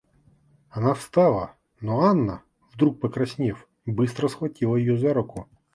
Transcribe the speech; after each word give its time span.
Она 0.71 0.95
встала, 0.95 1.55
но 1.79 1.99
Анна, 2.05 2.41
вдруг 2.73 2.99
покраснев, 2.99 3.67
быстро 3.85 4.29
схватила 4.29 4.75
ее 4.75 4.97
за 4.97 5.13
руку. 5.13 5.47